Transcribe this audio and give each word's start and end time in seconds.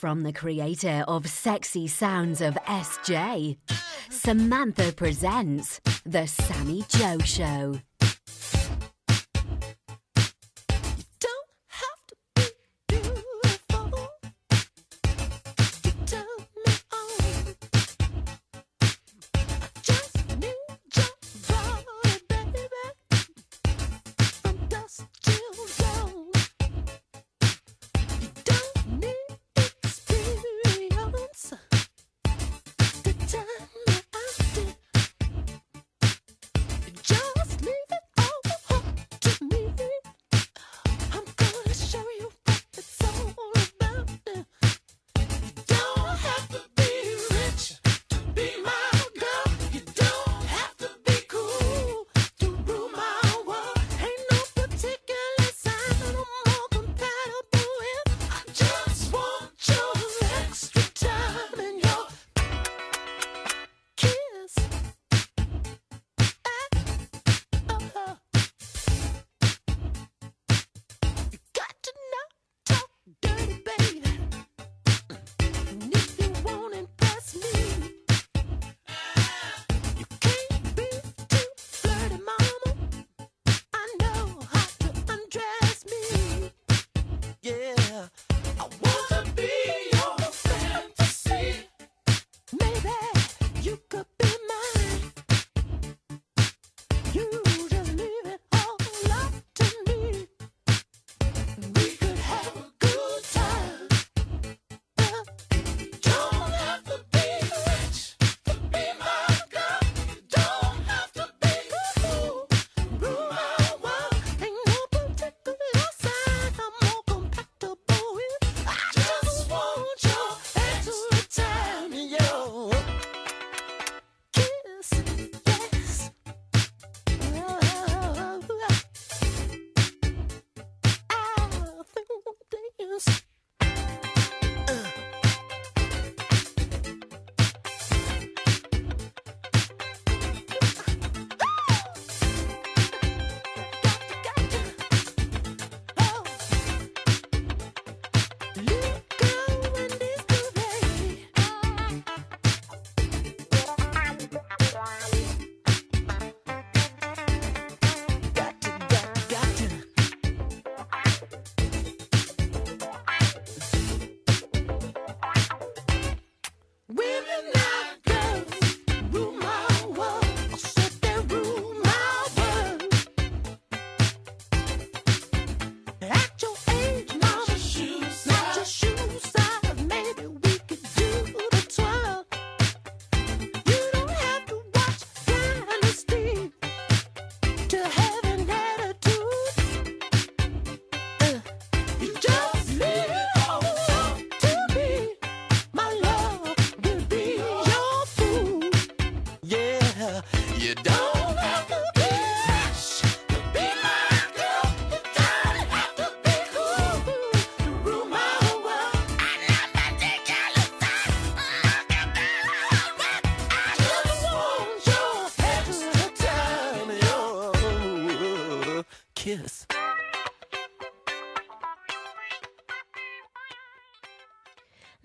from 0.00 0.22
the 0.22 0.32
creator 0.32 1.04
of 1.08 1.28
Sexy 1.28 1.86
Sounds 1.86 2.40
of 2.40 2.54
SJ. 2.66 3.58
Samantha 4.08 4.92
presents 4.92 5.78
The 6.06 6.26
Sammy 6.26 6.86
Joe 6.88 7.18
Show. 7.18 7.80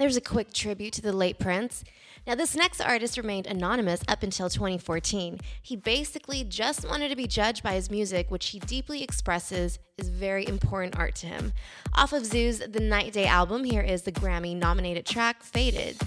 There's 0.06 0.18
a 0.18 0.22
quick 0.22 0.54
tribute 0.54 0.94
to 0.94 1.02
the 1.02 1.12
late 1.12 1.40
Prince. 1.40 1.84
Now, 2.28 2.36
this 2.36 2.56
next 2.56 2.80
artist 2.80 3.18
remained 3.18 3.48
anonymous 3.48 4.04
up 4.08 4.22
until 4.22 4.52
2014. 4.52 5.40
He 5.64 5.76
basically 5.76 6.44
just 6.44 6.88
wanted 6.88 7.10
to 7.10 7.16
be 7.16 7.26
judged 7.26 7.64
by 7.64 7.74
his 7.74 7.90
music, 7.90 8.30
which 8.30 8.50
he 8.50 8.60
deeply 8.60 9.02
expresses 9.02 9.80
is 9.98 10.10
very 10.10 10.48
important 10.48 10.96
art 10.96 11.16
to 11.16 11.26
him. 11.26 11.54
Off 11.96 12.14
of 12.14 12.22
ZHU's 12.22 12.60
The 12.60 12.82
Night 12.82 13.14
Day 13.14 13.26
album, 13.26 13.64
here 13.64 13.82
is 13.82 14.04
the 14.04 14.12
Grammy 14.12 14.56
nominated 14.56 15.08
track 15.08 15.42
Faded. 15.42 15.98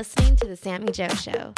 Listening 0.00 0.34
to 0.34 0.46
The 0.46 0.56
Sammy 0.56 0.92
Joe 0.92 1.08
Show. 1.08 1.52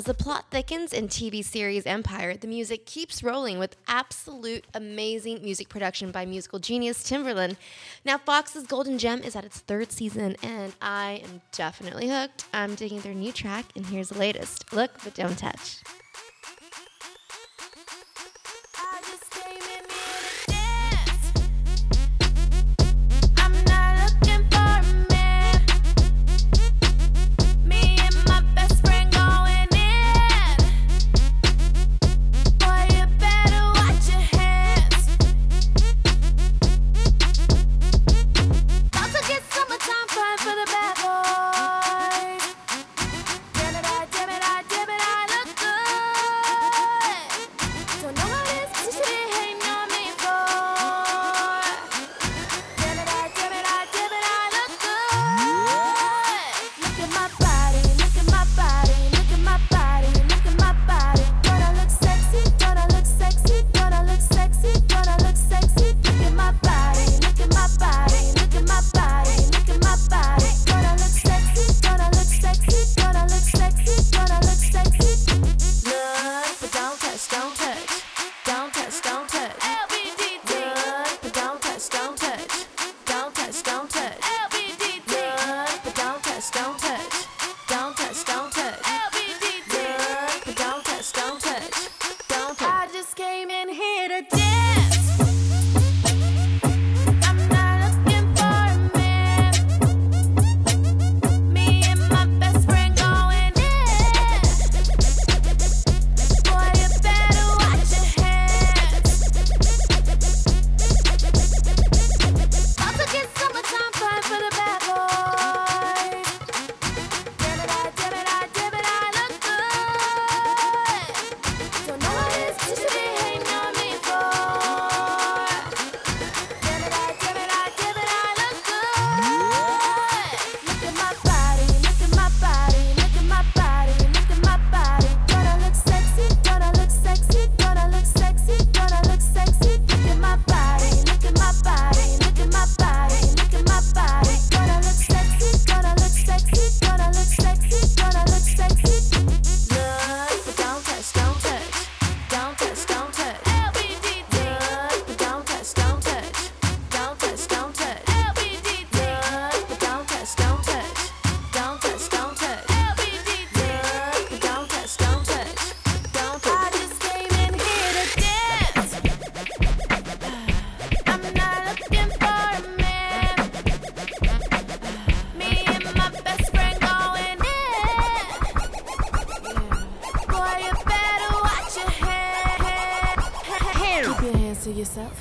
As 0.00 0.06
the 0.06 0.14
plot 0.14 0.46
thickens 0.50 0.94
in 0.94 1.08
TV 1.08 1.44
series 1.44 1.84
Empire, 1.84 2.34
the 2.34 2.46
music 2.46 2.86
keeps 2.86 3.22
rolling 3.22 3.58
with 3.58 3.76
absolute 3.86 4.64
amazing 4.72 5.42
music 5.42 5.68
production 5.68 6.10
by 6.10 6.24
musical 6.24 6.58
genius 6.58 7.02
Timbaland. 7.02 7.56
Now, 8.02 8.16
Fox's 8.16 8.66
Golden 8.66 8.96
Gem 8.96 9.22
is 9.22 9.36
at 9.36 9.44
its 9.44 9.58
third 9.58 9.92
season, 9.92 10.38
and 10.42 10.72
I 10.80 11.20
am 11.22 11.42
definitely 11.52 12.08
hooked. 12.08 12.46
I'm 12.54 12.76
digging 12.76 13.00
their 13.00 13.12
new 13.12 13.30
track, 13.30 13.66
and 13.76 13.84
here's 13.84 14.08
the 14.08 14.18
latest 14.18 14.72
Look 14.72 14.90
But 15.04 15.12
Don't 15.12 15.36
Touch. 15.36 15.82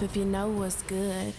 If 0.10 0.18
you 0.18 0.26
know 0.26 0.50
what's 0.50 0.82
good. 0.84 1.39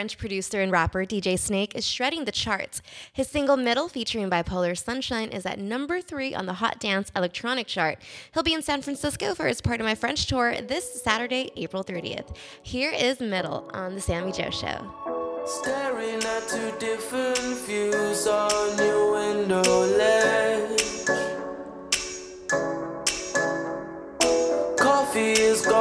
French 0.00 0.16
producer 0.16 0.62
and 0.62 0.72
rapper 0.72 1.04
DJ 1.04 1.38
Snake 1.38 1.74
is 1.74 1.86
shredding 1.86 2.24
the 2.24 2.32
charts. 2.32 2.80
His 3.12 3.28
single 3.28 3.58
Middle, 3.58 3.86
featuring 3.86 4.30
Bipolar 4.30 4.74
Sunshine, 4.74 5.28
is 5.28 5.44
at 5.44 5.58
number 5.58 6.00
three 6.00 6.34
on 6.34 6.46
the 6.46 6.54
Hot 6.54 6.80
Dance 6.80 7.12
Electronic 7.14 7.66
chart. 7.66 7.98
He'll 8.32 8.42
be 8.42 8.54
in 8.54 8.62
San 8.62 8.80
Francisco 8.80 9.34
for 9.34 9.46
his 9.46 9.60
Pardon 9.60 9.84
My 9.84 9.94
French 9.94 10.24
tour 10.24 10.58
this 10.62 11.02
Saturday, 11.02 11.50
April 11.54 11.84
30th. 11.84 12.34
Here 12.62 12.90
is 12.90 13.20
Middle 13.20 13.70
on 13.74 13.94
The 13.94 14.00
Sammy 14.00 14.32
Joe 14.32 14.48
Show. 14.48 14.90
Staring 15.44 16.24
at 16.24 16.48
two 16.48 16.72
different 16.78 17.58
views 17.66 18.26
on 18.26 18.78
your 18.78 19.12
window 19.12 19.60
ledge. 19.98 20.80
Coffee 24.78 25.32
is 25.32 25.66
gone 25.66 25.79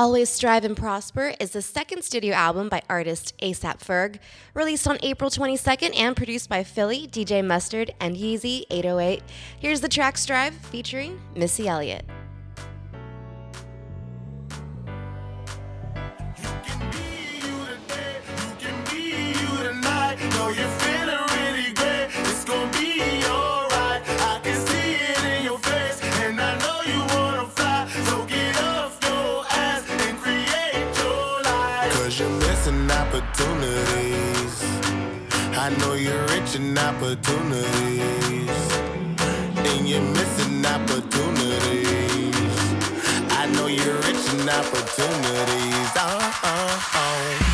Always 0.00 0.30
Strive 0.30 0.64
and 0.64 0.74
Prosper 0.74 1.34
is 1.38 1.50
the 1.50 1.60
second 1.60 2.04
studio 2.04 2.32
album 2.32 2.70
by 2.70 2.80
artist 2.88 3.34
ASAP 3.42 3.80
Ferg, 3.80 4.18
released 4.54 4.88
on 4.88 4.96
April 5.02 5.28
22nd 5.28 5.94
and 5.94 6.16
produced 6.16 6.48
by 6.48 6.64
Philly, 6.64 7.06
DJ 7.06 7.44
Mustard, 7.44 7.90
and 8.00 8.16
Yeezy 8.16 8.64
808. 8.70 9.22
Here's 9.58 9.82
the 9.82 9.90
track 9.90 10.16
Strive 10.16 10.54
featuring 10.54 11.20
Missy 11.36 11.68
Elliott. 11.68 12.06
Cause 20.56 20.79
you're 36.10 36.26
rich 36.26 36.56
in 36.56 36.76
opportunities. 36.76 38.58
And 39.68 39.88
you're 39.88 40.02
missing 40.18 40.66
opportunities. 40.66 42.34
I 43.40 43.48
know 43.54 43.66
you're 43.66 44.00
rich 44.08 44.24
in 44.34 44.48
opportunities. 44.48 45.90
Uh, 45.96 46.32
uh, 46.42 46.80
uh. 46.94 47.49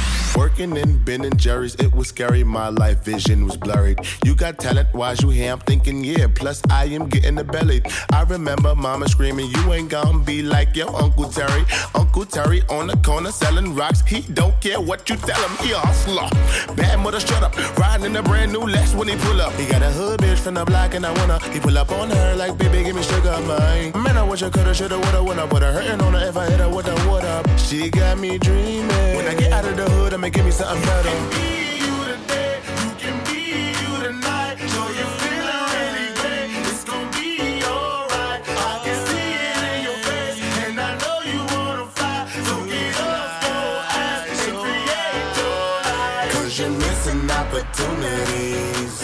Working 0.56 0.76
in 0.78 0.96
Ben 1.04 1.22
and 1.22 1.38
Jerry's, 1.38 1.74
it 1.74 1.94
was 1.94 2.08
scary. 2.08 2.42
My 2.42 2.70
life 2.70 3.04
vision 3.04 3.44
was 3.44 3.58
blurred. 3.58 4.00
You 4.24 4.34
got 4.34 4.58
talent, 4.58 4.88
why's 4.92 5.20
you 5.20 5.28
here? 5.28 5.52
I'm 5.52 5.58
thinking, 5.58 6.02
yeah. 6.02 6.28
Plus, 6.34 6.62
I 6.70 6.86
am 6.86 7.10
getting 7.10 7.34
the 7.34 7.44
belly. 7.44 7.82
I 8.10 8.22
remember 8.22 8.74
mama 8.74 9.06
screaming, 9.06 9.50
You 9.50 9.74
ain't 9.74 9.90
gonna 9.90 10.18
be 10.18 10.40
like 10.40 10.74
your 10.74 10.88
Uncle 10.96 11.28
Terry. 11.28 11.66
Uncle 11.94 12.24
Terry 12.24 12.62
on 12.70 12.86
the 12.86 12.96
corner 13.04 13.32
selling 13.32 13.74
rocks. 13.74 14.00
He 14.06 14.22
don't 14.32 14.58
care 14.62 14.80
what 14.80 15.10
you 15.10 15.16
tell 15.16 15.38
him, 15.46 15.58
he 15.58 15.72
a 15.72 15.78
hustler. 15.78 16.26
Bad 16.74 17.00
mother, 17.00 17.20
shut 17.20 17.42
up. 17.42 17.54
Riding 17.76 18.06
in 18.06 18.16
a 18.16 18.22
brand 18.22 18.50
new 18.50 18.62
Lex 18.62 18.94
when 18.94 19.08
he 19.08 19.16
pull 19.16 19.38
up. 19.42 19.52
He 19.60 19.66
got 19.66 19.82
a 19.82 19.90
hood 19.90 20.20
bitch 20.20 20.38
from 20.38 20.54
the 20.54 20.64
block 20.64 20.94
and 20.94 21.04
I 21.04 21.12
wanna. 21.18 21.38
He 21.52 21.60
pull 21.60 21.76
up 21.76 21.92
on 21.92 22.08
her 22.08 22.34
like, 22.34 22.56
Baby, 22.56 22.82
give 22.82 22.96
me 22.96 23.02
sugar, 23.02 23.38
mine. 23.42 23.92
Man, 24.02 24.16
I 24.16 24.22
wish 24.22 24.42
I 24.42 24.48
coulda, 24.48 24.72
shoulda, 24.72 24.98
woulda, 24.98 25.22
woulda. 25.22 25.46
Put 25.48 25.62
her 25.62 25.72
hurting 25.72 26.00
on 26.00 26.14
her 26.14 26.26
if 26.26 26.36
I 26.38 26.48
hit 26.48 26.60
her 26.60 26.70
with 26.70 26.86
the 26.86 26.98
what 27.10 27.26
up. 27.26 27.46
She 27.58 27.90
got 27.90 28.16
me 28.16 28.38
dreaming. 28.38 29.16
When 29.16 29.26
I 29.26 29.34
get 29.34 29.52
out 29.52 29.66
of 29.66 29.76
the 29.76 29.84
hood, 29.90 30.14
I'ma 30.14 30.30
give 30.30 30.45
me 30.46 30.52
something 30.52 30.84
better. 30.86 31.10
You 31.10 31.14
can 31.16 31.30
be 31.34 31.44
you 31.82 31.94
today, 32.06 32.54
you 32.82 32.90
can 33.02 33.16
be 33.26 33.40
you 33.82 33.92
tonight. 34.04 34.56
Show 34.72 34.86
you 34.98 35.06
feeling 35.20 35.64
really 35.74 36.08
great. 36.20 36.50
It's 36.70 36.84
gonna 36.84 37.10
be 37.18 37.30
alright. 37.66 38.42
I 38.46 38.72
can 38.84 38.96
see 39.06 39.30
it 39.50 39.60
in 39.72 39.78
your 39.86 39.98
face, 40.06 40.38
and 40.64 40.76
I 40.78 40.90
know 41.02 41.18
you 41.32 41.40
wanna 41.52 41.86
fly. 41.96 42.18
So 42.46 42.54
get 42.70 42.96
up, 43.00 43.42
go 43.42 43.56
ask, 44.06 44.46
and 44.48 44.56
create 44.62 45.30
your 45.40 45.66
life. 45.90 46.30
Cause 46.34 46.52
you're 46.60 46.76
missing 46.86 47.24
opportunities. 47.42 48.94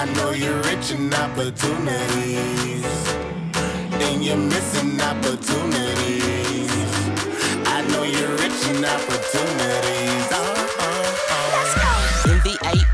I 0.00 0.02
know 0.16 0.30
you're 0.42 0.60
rich 0.70 0.86
in 0.90 1.14
opportunities. 1.14 2.90
And 4.04 4.18
you're 4.26 4.44
missing 4.54 5.00
opportunities. 5.10 6.72
I 7.76 7.78
know 7.90 8.02
you're 8.02 8.36
rich 8.42 8.60
in 8.70 8.84
opportunities. 8.84 10.01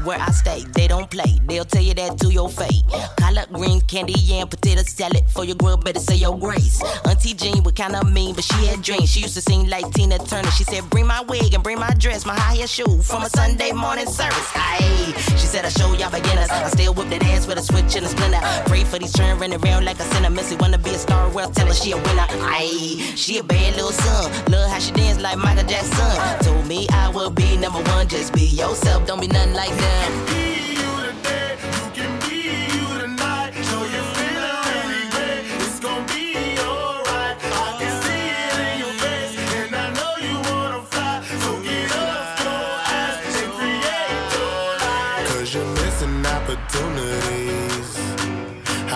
Where 0.09 0.19
I 0.19 0.31
stay, 0.31 0.65
they 0.73 0.89
don't 0.89 1.11
play. 1.11 1.39
They'll 1.45 1.67
tell 1.67 1.83
you 1.83 1.93
that 1.93 2.19
to 2.21 2.33
your 2.33 2.49
face. 2.49 2.83
Collard 3.21 3.53
greens, 3.53 3.83
candy, 3.83 4.15
yam, 4.15 4.49
potato 4.49 4.83
salad. 4.83 5.29
For 5.29 5.45
your 5.45 5.57
grub, 5.57 5.85
better 5.85 6.01
say 6.01 6.17
your 6.17 6.39
grace. 6.39 6.83
Auntie 7.05 7.35
Jean 7.35 7.63
was 7.63 7.75
kinda 7.75 8.03
mean, 8.07 8.35
but 8.35 8.45
she 8.45 8.67
had 8.67 8.81
dreams. 8.81 9.11
She 9.13 9.21
used 9.21 9.35
to 9.35 9.43
sing 9.43 9.69
like 9.69 9.85
Tina 9.93 10.17
Turner. 10.19 10.51
She 10.53 10.65
said, 10.65 10.89
Bring 10.89 11.07
my 11.07 11.21
wig 11.29 11.53
and 11.53 11.63
bring 11.63 11.79
my 11.79 11.93
dress, 12.05 12.25
my 12.25 12.35
high 12.35 12.55
heel 12.55 12.67
shoe 12.67 13.03
from 13.03 13.23
a 13.23 13.29
Sunday 13.29 13.73
morning 13.73 14.07
service. 14.07 14.51
Aye, 14.55 15.13
she 15.37 15.47
said, 15.53 15.67
I 15.67 15.69
show 15.69 15.93
y'all 15.93 16.11
beginners. 16.11 16.49
I 16.49 16.71
still 16.71 16.95
whip 16.95 17.11
that 17.11 17.23
ass 17.25 17.47
with 17.47 17.59
a 17.59 17.63
switch 17.63 17.95
and 17.97 18.07
a 18.07 18.09
splinter. 18.09 18.41
Pray 18.65 18.85
for 18.85 18.99
these 18.99 19.13
children 19.13 19.39
running 19.39 19.63
around 19.63 19.85
like 19.85 20.01
a 20.01 20.05
sinner. 20.15 20.31
Missy 20.31 20.57
wanna 20.57 20.79
be 20.79 20.91
a 20.91 20.99
star, 20.99 21.29
well, 21.29 21.51
tell 21.51 21.67
her 21.67 21.75
she 21.75 21.93
a 21.93 21.97
winner. 21.97 22.27
Aye, 22.57 23.13
she 23.15 23.39
a 23.39 23.45
bad 23.45 23.75
little 23.77 23.93
son. 23.93 24.33
Love 24.51 24.71
how 24.71 24.79
she 24.79 24.93
dance 24.93 25.21
like 25.21 25.37
Michael 25.37 25.69
Jackson. 25.69 26.17
Told 26.47 26.67
me 26.67 26.89
I 26.93 27.11
will 27.11 27.31
be 27.31 27.59
number 27.59 27.83
one. 27.93 28.09
Just 28.09 28.33
be 28.33 28.47
yourself, 28.47 29.07
don't 29.07 29.21
be 29.21 29.29
nothing 29.29 29.53
like 29.53 29.75
them. 29.77 29.98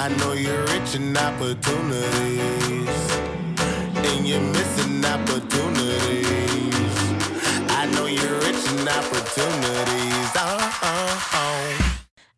I 0.04 0.08
know 0.16 0.32
you're 0.32 0.64
rich 0.64 0.96
in 0.96 1.16
opportunities. 1.16 2.88
And 3.94 4.26
you're 4.26 4.40
missing 4.40 5.04
opportunities. 5.04 6.26
I 7.70 7.86
know 7.92 8.06
you're 8.06 8.38
rich 8.40 8.66
in 8.72 8.88
opportunities. 8.88 10.21
Uh, 10.84 11.28
uh. 11.32 11.92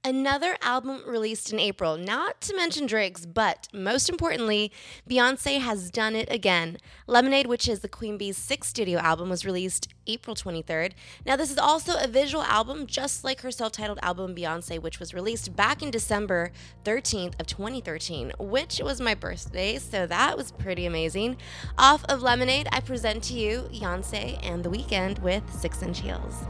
Another 0.07 0.59
album 0.61 1.01
released 1.07 1.51
in 1.51 1.59
April, 1.59 1.97
not 1.97 2.43
to 2.43 2.55
mention 2.55 2.85
Drake's, 2.85 3.25
but 3.25 3.69
most 3.73 4.11
importantly, 4.11 4.71
Beyonce 5.09 5.59
has 5.61 5.91
done 5.91 6.15
it 6.15 6.31
again. 6.31 6.77
Lemonade, 7.07 7.47
which 7.47 7.67
is 7.67 7.81
the 7.81 7.89
Queen 7.89 8.19
Bee's 8.19 8.37
sixth 8.37 8.69
studio 8.69 8.99
album, 8.99 9.31
was 9.31 9.47
released 9.47 9.89
April 10.07 10.37
23rd. 10.37 10.93
Now, 11.25 11.37
this 11.37 11.51
is 11.51 11.57
also 11.57 11.95
a 11.99 12.07
visual 12.07 12.45
album, 12.45 12.87
just 12.87 13.25
like 13.25 13.41
her 13.41 13.51
self 13.51 13.73
titled 13.73 13.99
album 14.03 14.35
Beyonce, 14.35 14.79
which 14.79 15.01
was 15.01 15.15
released 15.15 15.57
back 15.57 15.83
in 15.83 15.91
December 15.91 16.53
13th 16.85 17.41
of 17.41 17.47
2013, 17.47 18.35
which 18.39 18.81
was 18.81 19.01
my 19.01 19.15
birthday, 19.15 19.79
so 19.79 20.07
that 20.07 20.37
was 20.37 20.53
pretty 20.53 20.85
amazing. 20.85 21.39
Off 21.79 22.05
of 22.11 22.21
Lemonade, 22.21 22.69
I 22.73 22.81
present 22.81 23.23
to 23.25 23.33
you 23.33 23.71
Beyonce 23.73 24.39
and 24.43 24.63
The 24.63 24.71
Weeknd 24.71 25.21
with 25.21 25.51
Six 25.51 25.83
Inch 25.83 26.01
Heels. 26.01 26.45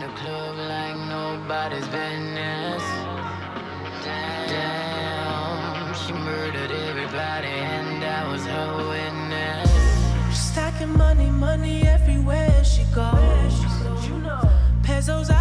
In 0.00 0.06
the 0.08 0.14
club 0.16 0.56
like 0.56 0.96
nobody's 1.08 1.86
business. 1.88 2.82
Damn, 4.48 5.94
she 5.94 6.12
murdered 6.12 6.70
everybody, 6.70 7.48
and 7.48 8.04
I 8.04 8.30
was 8.30 8.44
her 8.46 8.76
witness. 8.76 9.70
She's 10.28 10.52
stacking 10.52 10.96
money, 10.96 11.30
money 11.30 11.82
everywhere 11.82 12.62
she 12.64 12.84
goes. 12.94 13.54
Pesos 14.82 15.30
out 15.30 15.32
of 15.32 15.37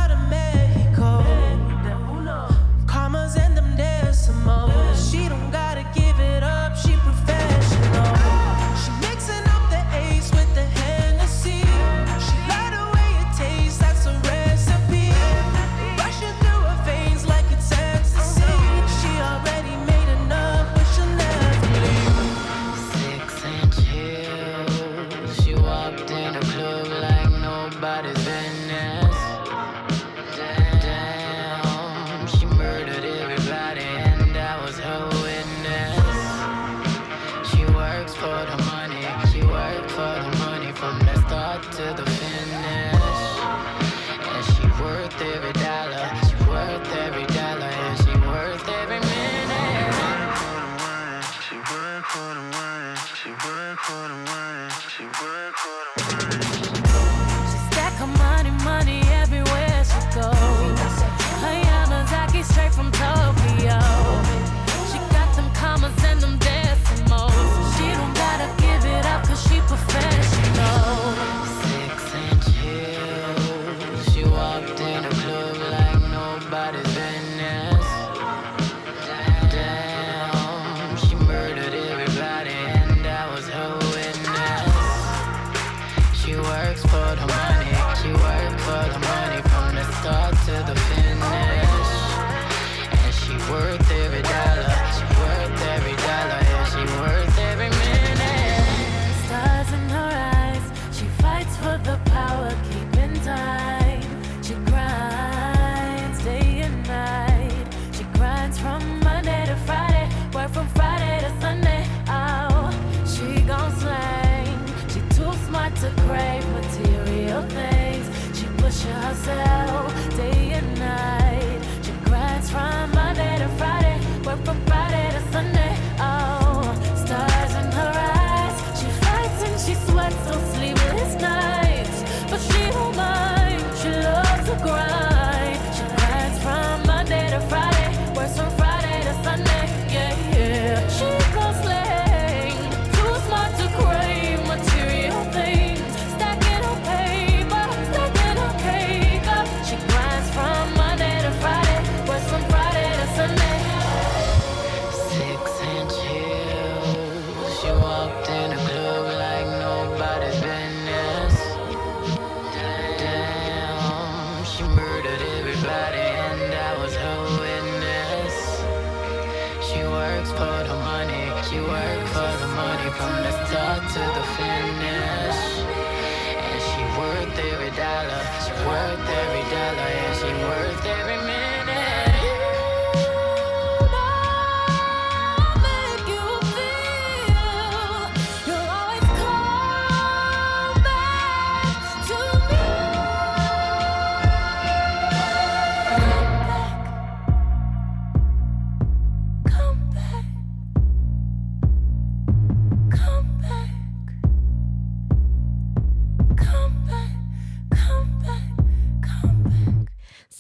money. 54.26 54.70
She 54.90 55.04
work 55.04 55.56
for 55.56 56.02
the 56.02 56.38
money. 56.38 56.47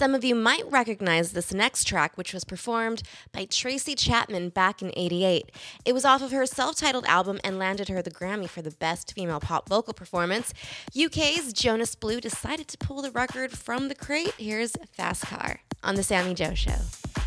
some 0.08 0.16
of 0.16 0.24
you 0.24 0.36
might 0.36 0.64
recognize 0.72 1.34
this 1.34 1.54
next 1.54 1.84
track, 1.84 2.18
which 2.18 2.34
was 2.34 2.46
performed 2.46 3.04
by 3.34 3.44
Tracy 3.44 3.94
Chapman 3.94 4.48
back 4.48 4.82
in 4.82 4.94
88. 4.96 5.52
It 5.84 5.92
was 5.92 6.06
off 6.06 6.22
of 6.22 6.32
her 6.32 6.46
self 6.46 6.78
titled 6.78 7.04
album 7.08 7.42
and 7.44 7.60
landed 7.60 7.90
her 7.90 8.02
the 8.02 8.10
Grammy 8.10 8.48
for 8.48 8.62
the 8.62 8.72
Best 8.72 9.14
Female 9.14 9.42
Pop 9.42 9.68
Vocal 9.68 9.94
Performance. 9.94 10.54
UK's 10.98 11.52
Jonas 11.52 11.94
Blue 11.96 12.22
decided 12.22 12.70
to 12.70 12.78
pull 12.78 13.02
the 13.02 13.12
record 13.12 13.52
from 13.52 13.90
the 13.90 13.96
crate. 13.96 14.34
Here's 14.38 14.78
Fast 14.94 15.26
Car 15.26 15.60
on 15.84 15.96
The 15.96 16.04
Sammy 16.04 16.34
Joe 16.34 16.54
Show. 16.54 17.27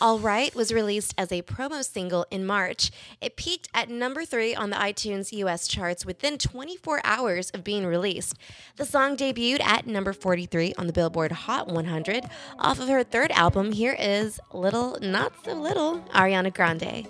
All 0.00 0.18
Right 0.18 0.54
was 0.54 0.72
released 0.72 1.14
as 1.16 1.32
a 1.32 1.42
promo 1.42 1.84
single 1.84 2.26
in 2.30 2.44
March. 2.44 2.90
It 3.20 3.36
peaked 3.36 3.68
at 3.72 3.88
number 3.88 4.24
three 4.24 4.54
on 4.54 4.70
the 4.70 4.76
iTunes 4.76 5.32
US 5.32 5.66
charts 5.66 6.04
within 6.04 6.38
24 6.38 7.00
hours 7.04 7.50
of 7.50 7.64
being 7.64 7.86
released. 7.86 8.34
The 8.76 8.84
song 8.84 9.16
debuted 9.16 9.62
at 9.62 9.86
number 9.86 10.12
43 10.12 10.74
on 10.78 10.86
the 10.86 10.92
Billboard 10.92 11.32
Hot 11.32 11.68
100. 11.68 12.24
Off 12.58 12.80
of 12.80 12.88
her 12.88 13.04
third 13.04 13.30
album, 13.32 13.72
here 13.72 13.96
is 13.98 14.40
Little 14.52 14.98
Not 15.00 15.32
So 15.44 15.54
Little, 15.54 16.00
Ariana 16.14 16.52
Grande. 16.52 17.06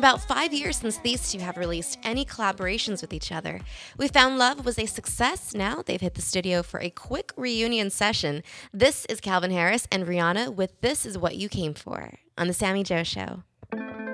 been 0.00 0.08
about 0.08 0.20
five 0.20 0.52
years 0.52 0.76
since 0.76 0.98
these 0.98 1.32
two 1.32 1.40
have 1.40 1.56
released 1.56 1.98
any 2.04 2.24
collaborations 2.24 3.00
with 3.00 3.12
each 3.12 3.32
other. 3.32 3.60
We 3.96 4.06
Found 4.08 4.38
Love 4.38 4.64
was 4.64 4.78
a 4.78 4.86
success. 4.86 5.54
Now 5.54 5.82
they've 5.82 6.00
hit 6.00 6.14
the 6.14 6.22
studio 6.22 6.62
for 6.62 6.78
a 6.80 6.90
quick 6.90 7.32
reunion 7.36 7.90
session. 7.90 8.44
This 8.72 9.06
is 9.06 9.20
Calvin 9.20 9.50
Harris 9.50 9.88
and 9.90 10.06
Rihanna 10.06 10.54
with 10.54 10.80
This 10.82 11.04
Is 11.04 11.18
What 11.18 11.34
You 11.34 11.48
Came 11.48 11.74
For 11.74 12.12
on 12.36 12.46
The 12.46 12.52
Sammy 12.52 12.84
Joe 12.84 13.02
Show. 13.02 13.42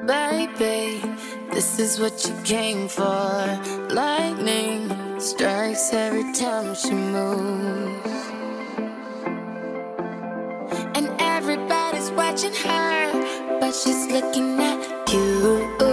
Baby, 0.07 1.03
this 1.51 1.79
is 1.79 2.01
what 2.01 2.25
you 2.27 2.35
came 2.45 2.89
for. 2.89 3.61
Lightning 3.91 4.89
strikes 5.21 5.93
every 5.93 6.33
time 6.33 6.75
she 6.75 6.93
moves. 6.93 8.09
And 10.97 11.11
everybody's 11.19 12.11
watching 12.13 12.55
her, 12.55 13.59
but 13.61 13.73
she's 13.73 14.07
looking 14.07 14.61
at 14.61 14.74
you. 15.13 15.84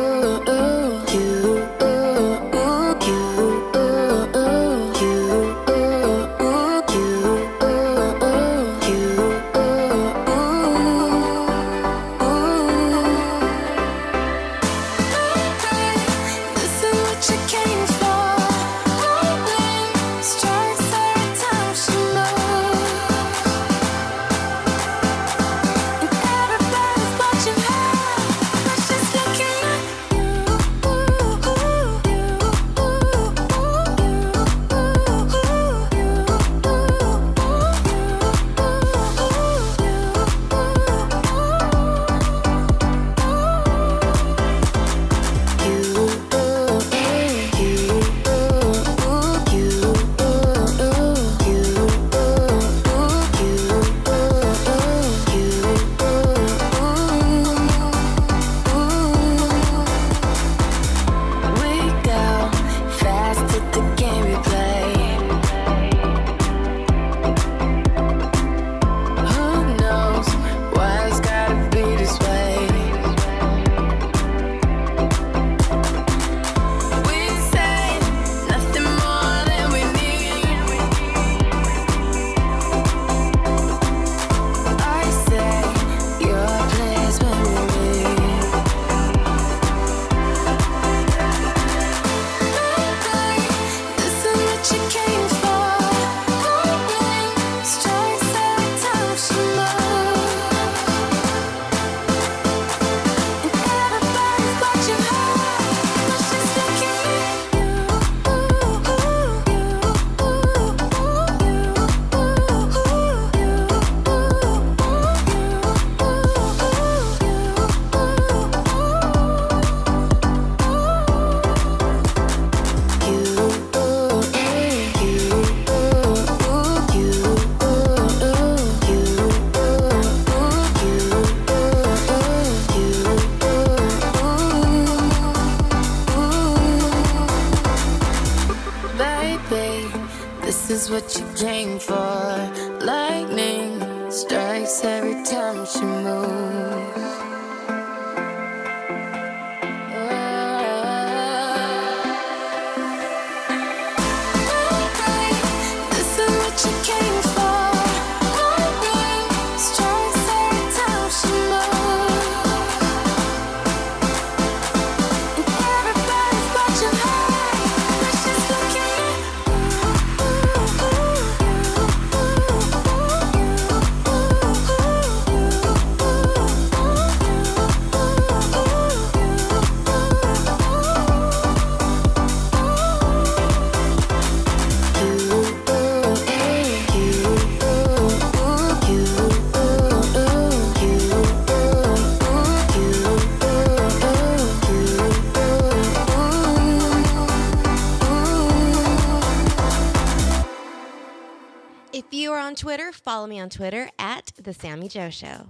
Follow 203.22 203.30
me 203.30 203.40
on 203.40 203.52
Twitter 203.52 203.88
at 204.00 204.32
The 204.42 204.52
Sammy 204.52 204.88
Joe 204.88 205.12
Show. 205.12 205.48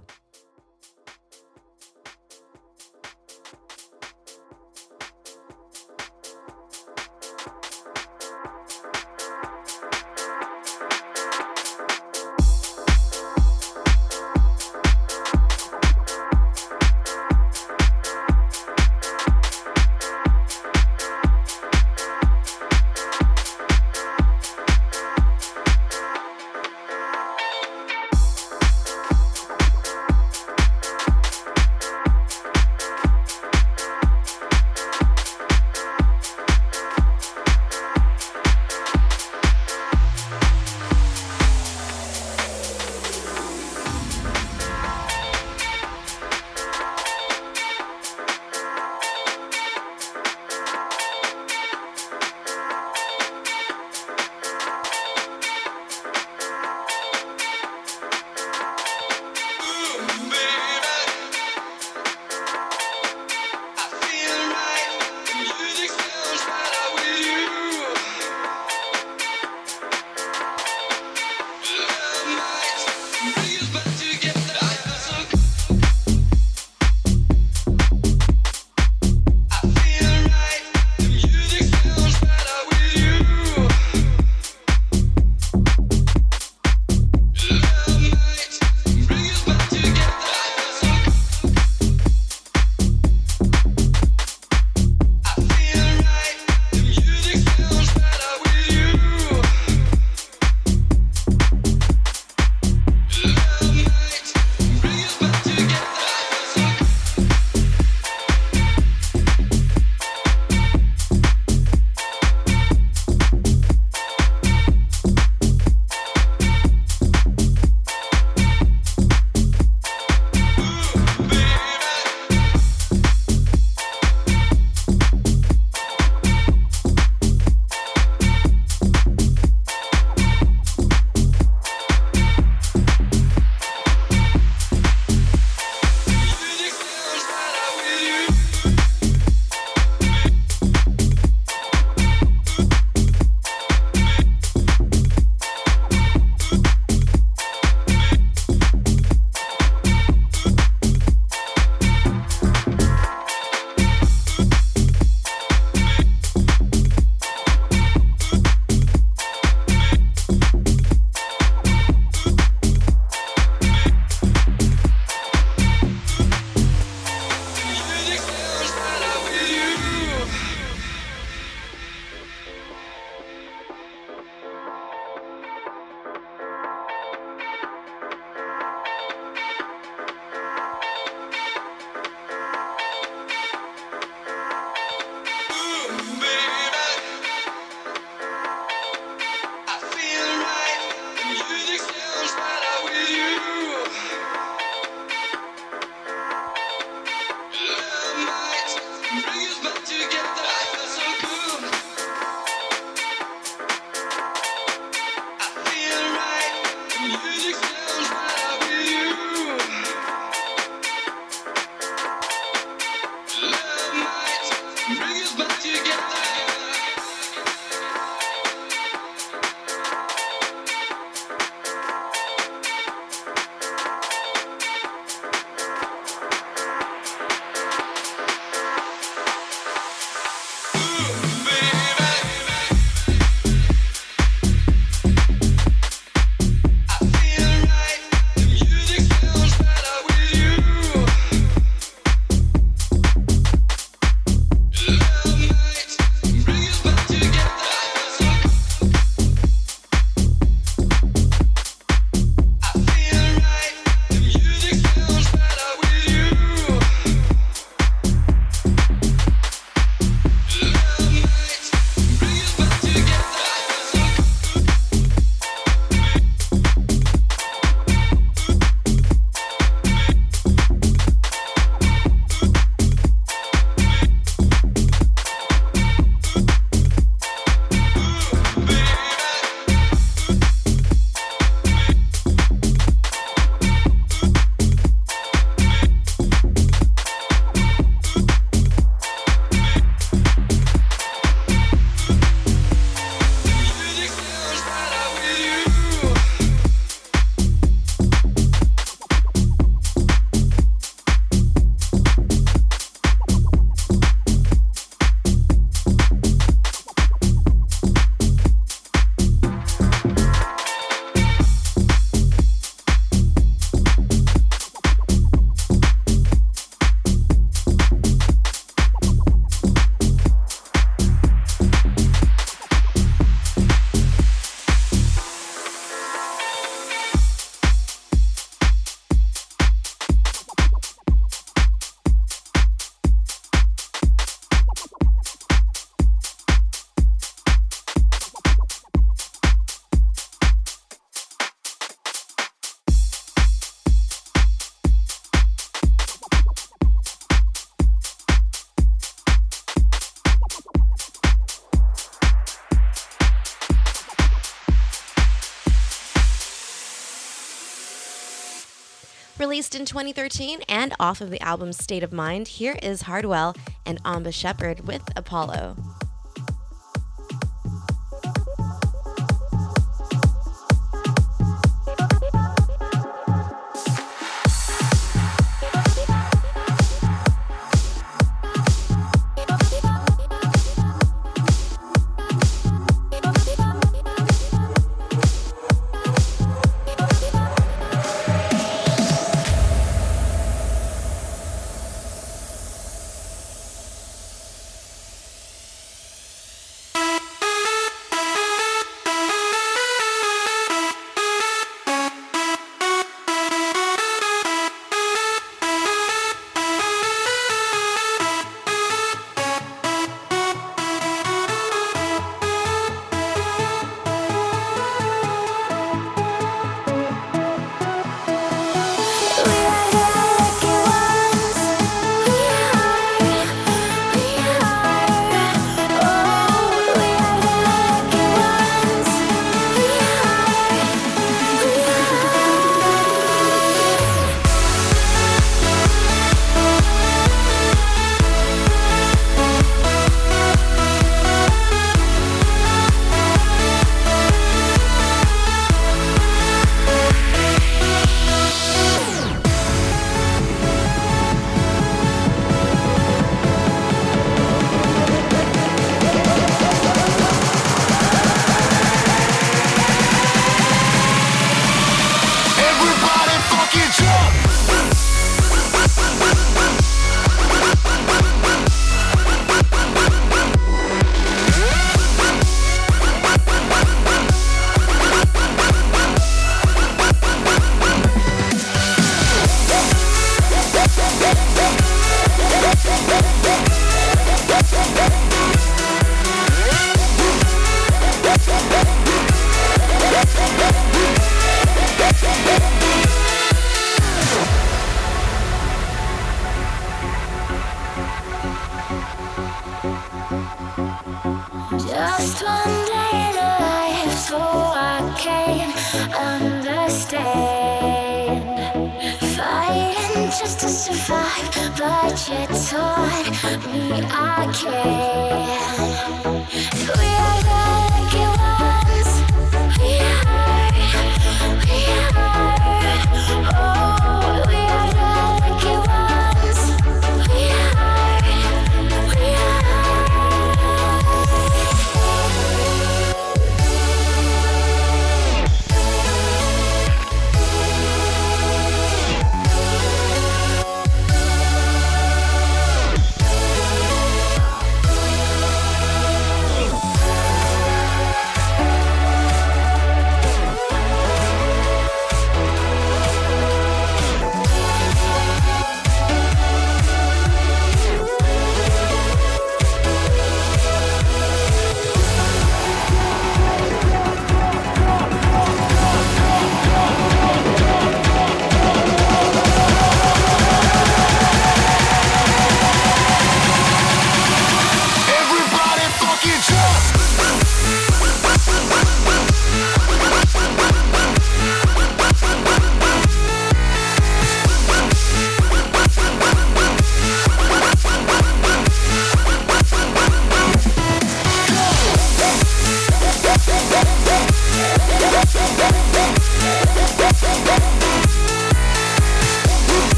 released 359.42 359.74
in 359.74 359.84
2013 359.84 360.60
and 360.68 360.94
off 361.00 361.20
of 361.20 361.28
the 361.28 361.42
album 361.42 361.72
State 361.72 362.04
of 362.04 362.12
Mind, 362.12 362.46
here 362.46 362.78
is 362.80 363.02
Hardwell 363.02 363.56
and 363.84 364.00
Amba 364.04 364.30
Shepherd 364.30 364.86
with 364.86 365.02
Apollo. 365.16 365.91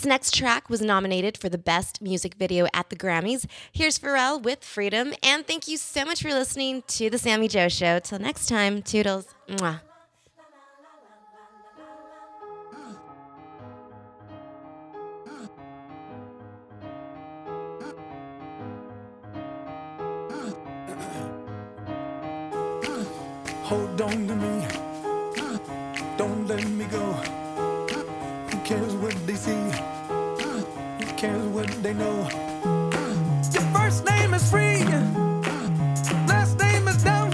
This 0.00 0.06
next 0.06 0.34
track 0.34 0.70
was 0.70 0.80
nominated 0.80 1.36
for 1.36 1.50
the 1.50 1.58
Best 1.58 2.00
Music 2.00 2.36
Video 2.36 2.66
at 2.72 2.88
the 2.88 2.96
Grammys. 2.96 3.44
Here's 3.70 3.98
Pharrell 3.98 4.42
with 4.42 4.64
Freedom, 4.64 5.12
and 5.22 5.46
thank 5.46 5.68
you 5.68 5.76
so 5.76 6.06
much 6.06 6.22
for 6.22 6.30
listening 6.30 6.84
to 6.86 7.10
The 7.10 7.18
Sammy 7.18 7.48
Joe 7.48 7.68
Show. 7.68 7.98
Till 7.98 8.18
next 8.18 8.46
time, 8.46 8.80
toodles. 8.80 9.26
Mwah. 9.46 9.82
Hold 23.64 24.00
on 24.00 24.26
to 24.28 24.34
me. 24.34 24.66
Don't 26.16 26.46
let 26.46 26.66
me 26.66 26.86
go. 26.86 27.12
Who 28.50 28.58
cares 28.64 28.94
they 29.30 29.36
see? 29.36 29.52
Who 30.98 31.06
cares 31.16 31.46
what 31.54 31.68
they 31.82 31.94
know? 31.94 32.28
Your 33.52 33.62
first 33.74 34.04
name 34.04 34.34
is 34.34 34.50
free. 34.50 34.82
Last 36.26 36.58
name 36.58 36.88
is 36.88 37.02
Dom. 37.04 37.30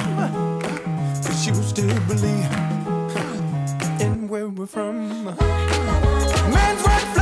But 1.22 1.46
you 1.46 1.54
still 1.54 1.98
believe 2.06 2.52
in 4.00 4.28
where 4.28 4.48
we're 4.48 4.66
from. 4.66 5.24
Man's 6.54 6.82
right 6.86 7.15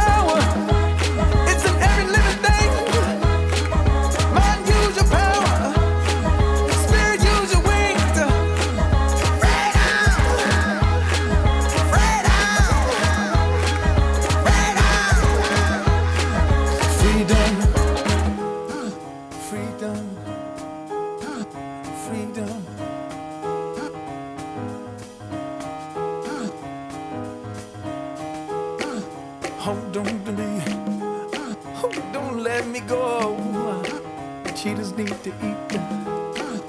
On 29.67 29.93
to 29.93 30.03
me, 30.03 30.61
uh, 31.01 31.55
oh, 31.83 31.91
don't 32.13 32.43
let 32.43 32.67
me 32.67 32.81
go. 32.81 33.35
Uh, 33.55 34.53
cheetahs 34.53 34.93
need 34.93 35.17
to 35.25 35.31
eat, 35.31 35.79
uh, 35.79 36.61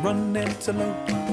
run 0.00 0.36
antelope. 0.36 1.25